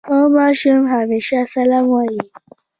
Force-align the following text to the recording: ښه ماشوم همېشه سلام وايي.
ښه 0.07 0.17
ماشوم 0.37 0.81
همېشه 0.93 1.39
سلام 1.53 1.85
وايي. 1.91 2.21